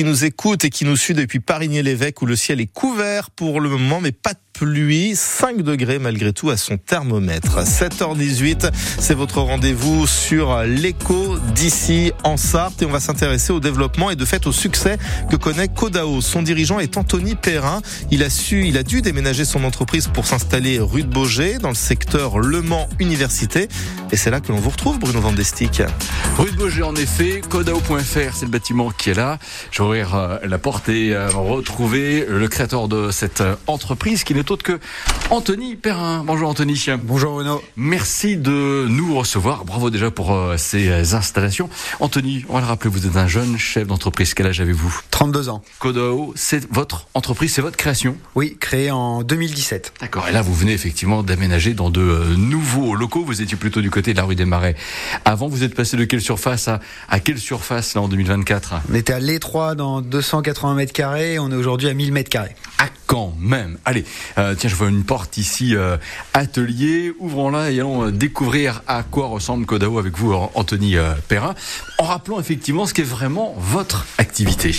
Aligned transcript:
qui 0.00 0.04
nous 0.04 0.24
écoute 0.24 0.64
et 0.64 0.70
qui 0.70 0.86
nous 0.86 0.96
suit 0.96 1.12
depuis 1.12 1.40
Parigny-l'Évêque 1.40 2.22
où 2.22 2.26
le 2.26 2.34
ciel 2.34 2.58
est 2.58 2.72
couvert 2.72 3.30
pour 3.30 3.60
le 3.60 3.68
moment, 3.68 4.00
mais 4.00 4.12
pas 4.12 4.32
pluie, 4.60 5.16
5 5.16 5.62
degrés 5.62 5.98
malgré 5.98 6.34
tout 6.34 6.50
à 6.50 6.58
son 6.58 6.76
thermomètre. 6.76 7.64
7h18, 7.64 8.70
c'est 8.98 9.14
votre 9.14 9.40
rendez-vous 9.40 10.06
sur 10.06 10.64
l'écho 10.64 11.38
d'ici 11.54 12.12
en 12.24 12.36
Sarthe 12.36 12.82
et 12.82 12.84
on 12.84 12.90
va 12.90 13.00
s'intéresser 13.00 13.54
au 13.54 13.60
développement 13.60 14.10
et 14.10 14.16
de 14.16 14.24
fait 14.26 14.46
au 14.46 14.52
succès 14.52 14.98
que 15.30 15.36
connaît 15.36 15.68
Codao. 15.68 16.20
Son 16.20 16.42
dirigeant 16.42 16.78
est 16.78 16.98
Anthony 16.98 17.36
Perrin. 17.36 17.80
Il 18.10 18.22
a 18.22 18.28
su, 18.28 18.66
il 18.66 18.76
a 18.76 18.82
dû 18.82 19.00
déménager 19.00 19.46
son 19.46 19.64
entreprise 19.64 20.08
pour 20.08 20.26
s'installer 20.26 20.78
rue 20.78 21.04
de 21.04 21.08
Beaugé 21.08 21.56
dans 21.56 21.70
le 21.70 21.74
secteur 21.74 22.38
Le 22.38 22.60
Mans 22.60 22.86
Université 22.98 23.66
et 24.12 24.16
c'est 24.16 24.30
là 24.30 24.40
que 24.40 24.52
l'on 24.52 24.58
vous 24.58 24.70
retrouve 24.70 24.98
Bruno 24.98 25.20
Vandestick. 25.20 25.82
Rue 26.36 26.50
de 26.50 26.56
Beaugé 26.56 26.82
en 26.82 26.94
effet, 26.96 27.40
codao.fr, 27.48 28.34
c'est 28.34 28.44
le 28.44 28.50
bâtiment 28.50 28.90
qui 28.90 29.10
est 29.10 29.14
là. 29.14 29.38
Je 29.70 29.78
vais 29.78 29.86
ouvrir 29.86 30.14
euh, 30.14 30.36
la 30.44 30.58
porte 30.58 30.90
et 30.90 31.14
euh, 31.14 31.30
retrouver 31.30 32.26
le 32.28 32.48
créateur 32.48 32.88
de 32.88 33.10
cette 33.10 33.40
euh, 33.40 33.54
entreprise 33.66 34.24
qui 34.24 34.34
n'est 34.34 34.49
autre 34.50 34.64
que 34.64 34.78
Anthony 35.30 35.76
Perrin. 35.76 36.24
Bonjour 36.24 36.48
Anthony. 36.48 36.84
Bonjour 37.02 37.34
Bruno. 37.34 37.62
Merci 37.76 38.36
de 38.36 38.86
nous 38.88 39.16
recevoir. 39.16 39.64
Bravo 39.64 39.90
déjà 39.90 40.10
pour 40.10 40.32
euh, 40.32 40.56
ces 40.56 41.14
installations. 41.14 41.68
Anthony, 42.00 42.44
on 42.48 42.54
va 42.54 42.60
le 42.60 42.66
rappeler, 42.66 42.90
vous 42.90 43.06
êtes 43.06 43.16
un 43.16 43.28
jeune 43.28 43.58
chef 43.58 43.86
d'entreprise. 43.86 44.34
Quel 44.34 44.46
âge 44.46 44.60
avez-vous? 44.60 45.00
32 45.10 45.48
ans. 45.48 45.62
Codao, 45.78 46.32
c'est 46.36 46.70
votre 46.72 47.06
entreprise, 47.14 47.52
c'est 47.52 47.62
votre 47.62 47.76
création? 47.76 48.16
Oui, 48.34 48.56
créée 48.58 48.90
en 48.90 49.22
2017. 49.22 49.94
D'accord. 50.00 50.28
Et 50.28 50.32
là, 50.32 50.42
vous 50.42 50.54
venez 50.54 50.72
effectivement 50.72 51.22
d'aménager 51.22 51.74
dans 51.74 51.90
de 51.90 52.00
euh, 52.00 52.36
nouveaux 52.36 52.94
locaux. 52.94 53.24
Vous 53.24 53.42
étiez 53.42 53.56
plutôt 53.56 53.80
du 53.80 53.90
côté 53.90 54.12
de 54.12 54.16
la 54.16 54.24
rue 54.24 54.34
des 54.34 54.44
Marais. 54.44 54.74
Avant, 55.24 55.48
vous 55.48 55.62
êtes 55.62 55.74
passé 55.74 55.96
de 55.96 56.04
quelle 56.04 56.20
surface 56.20 56.68
à, 56.68 56.80
à 57.08 57.20
quelle 57.20 57.38
surface 57.38 57.94
là 57.94 58.02
en 58.02 58.08
2024 58.08 58.74
On 58.90 58.94
était 58.94 59.12
à 59.12 59.20
l'étroit 59.20 59.74
dans 59.74 60.00
280 60.00 60.74
mètres 60.74 60.92
carrés. 60.92 61.38
On 61.38 61.50
est 61.50 61.56
aujourd'hui 61.56 61.88
à 61.88 61.94
1000 61.94 62.12
mètres 62.12 62.30
carrés. 62.30 62.56
Ah, 62.78 62.88
quand 63.06 63.34
même? 63.38 63.76
Allez, 63.84 64.04
euh, 64.40 64.54
tiens, 64.58 64.68
je 64.70 64.74
vois 64.74 64.88
une 64.88 65.04
porte 65.04 65.36
ici, 65.36 65.76
euh, 65.76 65.96
atelier. 66.34 67.12
Ouvrons-la 67.18 67.70
et 67.70 67.78
allons 67.80 68.06
euh, 68.06 68.10
découvrir 68.10 68.82
à 68.86 69.02
quoi 69.02 69.26
ressemble 69.26 69.66
Codao 69.66 69.98
avec 69.98 70.16
vous, 70.18 70.32
Anthony 70.54 70.96
Perrin, 71.28 71.54
en 71.98 72.04
rappelant 72.04 72.40
effectivement 72.40 72.86
ce 72.86 72.94
qui 72.94 73.02
est 73.02 73.04
vraiment 73.04 73.54
votre 73.58 74.06
activité. 74.18 74.74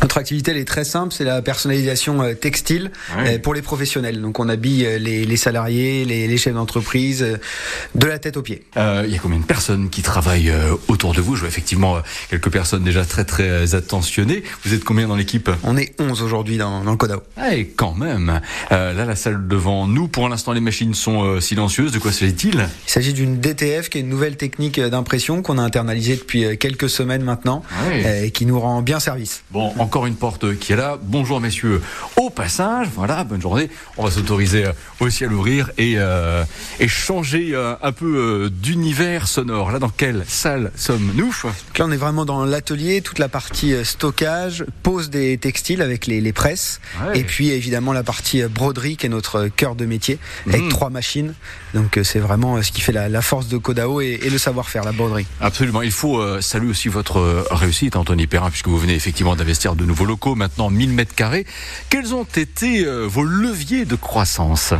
Notre 0.00 0.18
activité 0.18 0.50
elle 0.52 0.56
est 0.56 0.64
très 0.64 0.84
simple, 0.84 1.12
c'est 1.12 1.24
la 1.24 1.42
personnalisation 1.42 2.34
textile 2.34 2.90
Ouais. 3.16 3.38
pour 3.38 3.54
les 3.54 3.62
professionnels. 3.62 4.20
Donc 4.20 4.38
on 4.40 4.48
habille 4.48 4.86
les, 4.98 5.24
les 5.24 5.36
salariés, 5.36 6.04
les, 6.04 6.26
les 6.26 6.36
chefs 6.38 6.54
d'entreprise 6.54 7.20
de 7.94 8.06
la 8.06 8.18
tête 8.18 8.36
aux 8.36 8.42
pieds. 8.42 8.64
Euh, 8.76 9.02
Il 9.06 9.12
y 9.12 9.16
a 9.16 9.18
combien 9.18 9.38
de 9.38 9.44
personnes 9.44 9.90
qui 9.90 10.02
travaillent 10.02 10.52
autour 10.88 11.12
de 11.14 11.20
vous? 11.20 11.34
Je 11.36 11.40
vois 11.40 11.48
effectivement 11.48 11.98
quelques 12.30 12.50
personnes 12.50 12.84
déjà 12.84 13.04
très 13.04 13.24
très 13.24 13.74
attentionnées. 13.74 14.42
Vous 14.64 14.72
êtes 14.74 14.84
combien 14.84 15.06
dans 15.08 15.16
l'équipe? 15.16 15.50
On 15.64 15.76
est 15.76 15.94
11 16.00 16.22
aujourd'hui 16.22 16.56
dans, 16.56 16.82
dans 16.84 16.90
le 16.92 16.96
Codao. 16.96 17.22
Ah, 17.36 17.54
et 17.54 17.66
quand 17.68 17.94
même. 17.94 18.40
Euh, 18.72 18.92
là, 18.94 19.01
la 19.04 19.16
salle 19.16 19.46
devant 19.48 19.86
nous, 19.86 20.08
pour 20.08 20.28
l'instant, 20.28 20.52
les 20.52 20.60
machines 20.60 20.94
sont 20.94 21.22
euh, 21.24 21.40
silencieuses. 21.40 21.92
De 21.92 21.98
quoi 21.98 22.12
s'agit-il 22.12 22.66
Il 22.86 22.90
s'agit 22.90 23.12
d'une 23.12 23.38
DTF 23.40 23.88
qui 23.88 23.98
est 23.98 24.00
une 24.02 24.08
nouvelle 24.08 24.36
technique 24.36 24.78
euh, 24.78 24.88
d'impression 24.90 25.42
qu'on 25.42 25.58
a 25.58 25.62
internalisée 25.62 26.16
depuis 26.16 26.44
euh, 26.44 26.56
quelques 26.56 26.88
semaines 26.88 27.22
maintenant 27.22 27.62
euh, 27.90 28.24
et 28.24 28.30
qui 28.30 28.46
nous 28.46 28.58
rend 28.60 28.82
bien 28.82 29.00
service. 29.00 29.42
Bon, 29.50 29.72
encore 29.78 30.06
une 30.06 30.14
porte 30.16 30.56
qui 30.58 30.72
est 30.72 30.76
là. 30.76 30.98
Bonjour 31.02 31.40
messieurs. 31.40 31.80
Au 32.16 32.30
passage, 32.30 32.88
voilà, 32.94 33.24
bonne 33.24 33.40
journée. 33.42 33.68
On 33.96 34.04
va 34.04 34.10
s'autoriser 34.10 34.64
aussi 35.00 35.24
à 35.24 35.28
l'ouvrir 35.28 35.70
et, 35.78 35.94
euh, 35.96 36.44
et 36.80 36.88
changer 36.88 37.54
un 37.82 37.92
peu 37.92 38.50
d'univers 38.52 39.28
sonore. 39.28 39.72
Là, 39.72 39.78
dans 39.78 39.88
quelle 39.88 40.24
salle 40.28 40.70
sommes-nous? 40.76 41.34
Là, 41.78 41.86
on 41.86 41.90
est 41.92 41.96
vraiment 41.96 42.24
dans 42.24 42.44
l'atelier, 42.44 43.00
toute 43.02 43.18
la 43.18 43.28
partie 43.28 43.74
stockage, 43.84 44.64
pose 44.82 45.10
des 45.10 45.38
textiles 45.38 45.82
avec 45.82 46.06
les, 46.06 46.20
les 46.20 46.32
presses, 46.32 46.80
Ouais. 47.02 47.20
et 47.20 47.24
puis 47.24 47.50
évidemment 47.50 47.92
la 47.92 48.02
partie 48.02 48.42
euh, 48.42 48.48
broderie 48.82 48.96
qui 48.96 49.06
est 49.06 49.08
notre 49.08 49.48
cœur 49.48 49.74
de 49.76 49.86
métier, 49.86 50.18
avec 50.48 50.62
Mhm. 50.62 50.68
trois 50.70 50.90
machines. 50.90 51.34
Donc 51.74 51.96
euh, 51.96 52.04
c'est 52.04 52.18
vraiment 52.18 52.56
euh, 52.56 52.62
ce 52.62 52.72
qui 52.72 52.80
fait 52.80 52.92
la, 52.92 53.08
la 53.08 53.22
force 53.22 53.46
de 53.48 53.56
Kodao 53.56 54.00
et, 54.00 54.18
et 54.22 54.30
le 54.30 54.38
savoir-faire, 54.38 54.82
la 54.84 54.92
broderie. 54.92 55.26
Absolument. 55.40 55.82
Il 55.82 55.92
faut 55.92 56.18
euh, 56.20 56.40
saluer 56.40 56.70
aussi 56.70 56.88
votre 56.88 57.44
réussite, 57.50 57.96
Anthony 57.96 58.26
Perrin, 58.26 58.50
puisque 58.50 58.68
vous 58.68 58.78
venez 58.78 58.94
effectivement 58.94 59.36
d'investir 59.36 59.76
de 59.76 59.84
nouveaux 59.84 60.04
locaux, 60.04 60.34
maintenant 60.34 60.68
1000 60.70 60.90
mètres 60.90 61.14
carrés. 61.14 61.46
Quels 61.90 62.12
ont 62.14 62.24
été 62.24 62.84
euh, 62.84 63.06
vos 63.06 63.22
leviers 63.24 63.84
de 63.84 63.94
croissance? 63.94 64.74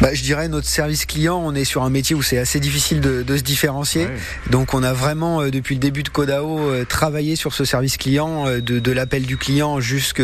Bah, 0.00 0.12
je 0.14 0.22
dirais 0.22 0.48
notre 0.48 0.66
service 0.68 1.04
client, 1.06 1.40
on 1.44 1.54
est 1.54 1.64
sur 1.64 1.82
un 1.84 1.90
métier 1.90 2.16
où 2.16 2.22
c'est 2.22 2.38
assez 2.38 2.58
difficile 2.60 3.00
de, 3.00 3.22
de 3.22 3.36
se 3.36 3.42
différencier. 3.42 4.06
Ouais. 4.06 4.16
Donc 4.50 4.74
on 4.74 4.82
a 4.82 4.92
vraiment 4.92 5.40
euh, 5.42 5.50
depuis 5.50 5.74
le 5.76 5.80
début 5.80 6.02
de 6.02 6.08
Kodao 6.08 6.58
euh, 6.58 6.84
travaillé 6.84 7.36
sur 7.36 7.52
ce 7.54 7.64
service 7.64 7.96
client, 7.96 8.46
de, 8.46 8.60
de 8.80 8.92
l'appel 8.92 9.22
du 9.26 9.36
client 9.36 9.80
jusqu'au 9.80 10.22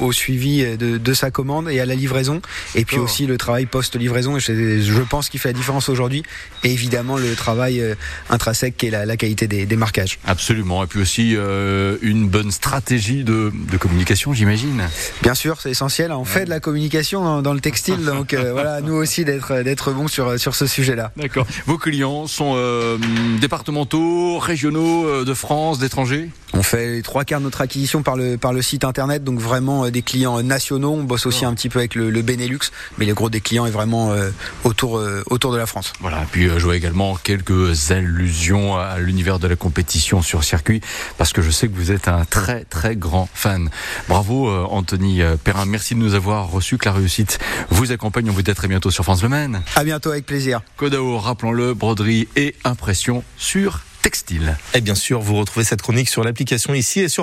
au 0.00 0.12
suivi 0.12 0.64
de, 0.76 0.98
de 0.98 1.14
sa 1.14 1.30
commande 1.30 1.68
et 1.70 1.80
à 1.80 1.86
la 1.86 1.94
livraison. 1.94 2.41
Et 2.74 2.84
puis 2.84 2.98
aussi 2.98 3.26
le 3.26 3.38
travail 3.38 3.66
post-livraison, 3.66 4.36
et 4.36 4.40
je, 4.40 5.02
pense 5.02 5.28
qu'il 5.28 5.40
fait 5.40 5.50
la 5.50 5.54
différence 5.54 5.88
aujourd'hui. 5.88 6.22
Et 6.64 6.72
évidemment 6.72 7.16
le 7.16 7.34
travail 7.34 7.80
euh, 7.80 7.94
intrinsèque 8.30 8.76
qui 8.76 8.86
est 8.86 8.90
la, 8.90 9.04
la 9.04 9.16
qualité 9.16 9.46
des, 9.46 9.66
des 9.66 9.76
marquages. 9.76 10.18
Absolument. 10.26 10.84
Et 10.84 10.86
puis 10.86 11.00
aussi 11.00 11.34
euh, 11.36 11.96
une 12.02 12.28
bonne 12.28 12.50
stratégie 12.50 13.24
de, 13.24 13.52
de 13.54 13.76
communication, 13.76 14.32
j'imagine. 14.32 14.82
Bien 15.22 15.34
sûr, 15.34 15.60
c'est 15.60 15.70
essentiel. 15.70 16.12
On 16.12 16.24
fait 16.24 16.44
de 16.44 16.50
la 16.50 16.60
communication 16.60 17.22
dans, 17.22 17.42
dans 17.42 17.54
le 17.54 17.60
textile, 17.60 18.04
donc 18.04 18.34
euh, 18.34 18.52
voilà, 18.52 18.80
nous 18.80 18.94
aussi 18.94 19.24
d'être 19.24 19.62
d'être 19.62 19.92
bon 19.92 20.08
sur 20.08 20.38
sur 20.38 20.54
ce 20.54 20.66
sujet-là. 20.66 21.12
D'accord. 21.16 21.46
Vos 21.66 21.78
clients 21.78 22.26
sont 22.26 22.54
euh, 22.56 22.98
départementaux, 23.40 24.38
régionaux, 24.38 25.24
de 25.24 25.34
France, 25.34 25.78
d'étrangers? 25.78 26.30
On 26.54 26.62
fait 26.62 26.96
les 26.96 27.02
trois 27.02 27.24
quarts 27.24 27.40
de 27.40 27.44
notre 27.44 27.62
acquisition 27.62 28.02
par 28.02 28.16
le, 28.16 28.36
par 28.36 28.52
le 28.52 28.60
site 28.60 28.84
internet, 28.84 29.24
donc 29.24 29.38
vraiment 29.38 29.88
des 29.88 30.02
clients 30.02 30.42
nationaux. 30.42 30.92
On 30.92 31.04
bosse 31.04 31.24
aussi 31.24 31.44
un 31.46 31.54
petit 31.54 31.70
peu 31.70 31.78
avec 31.78 31.94
le, 31.94 32.10
le 32.10 32.22
Benelux, 32.36 32.70
mais 32.98 33.06
le 33.06 33.14
gros 33.14 33.28
des 33.28 33.40
clients 33.40 33.66
est 33.66 33.70
vraiment 33.70 34.12
euh, 34.12 34.30
autour, 34.64 34.98
euh, 34.98 35.22
autour 35.26 35.52
de 35.52 35.58
la 35.58 35.66
France. 35.66 35.92
Voilà, 36.00 36.24
puis 36.30 36.46
euh, 36.46 36.58
je 36.58 36.64
vois 36.64 36.76
également 36.76 37.16
quelques 37.16 37.90
allusions 37.90 38.76
à 38.76 38.98
l'univers 38.98 39.38
de 39.38 39.48
la 39.48 39.56
compétition 39.56 40.22
sur 40.22 40.44
circuit, 40.44 40.80
parce 41.18 41.32
que 41.32 41.42
je 41.42 41.50
sais 41.50 41.68
que 41.68 41.74
vous 41.74 41.92
êtes 41.92 42.08
un 42.08 42.24
très 42.24 42.64
très 42.64 42.96
grand 42.96 43.28
fan. 43.34 43.70
Bravo 44.08 44.48
euh, 44.48 44.64
Anthony 44.70 45.20
Perrin, 45.44 45.66
merci 45.66 45.94
de 45.94 46.00
nous 46.00 46.14
avoir 46.14 46.48
reçus, 46.50 46.78
que 46.78 46.86
la 46.86 46.92
réussite 46.92 47.38
vous 47.70 47.92
accompagne, 47.92 48.30
on 48.30 48.32
vous 48.32 48.42
dit 48.42 48.50
à 48.50 48.54
très 48.54 48.68
bientôt 48.68 48.90
sur 48.90 49.04
France 49.04 49.22
Le 49.22 49.28
Maine. 49.28 49.62
À 49.76 49.84
bientôt 49.84 50.10
avec 50.10 50.26
plaisir. 50.26 50.62
Codao, 50.76 51.18
rappelons-le, 51.18 51.74
broderie 51.74 52.28
et 52.36 52.54
impression 52.64 53.24
sur 53.36 53.80
textile. 54.02 54.56
Et 54.74 54.80
bien 54.80 54.96
sûr, 54.96 55.20
vous 55.20 55.36
retrouvez 55.36 55.64
cette 55.64 55.80
chronique 55.80 56.08
sur 56.08 56.24
l'application 56.24 56.74
ici 56.74 57.00
et 57.00 57.08
sur 57.08 57.20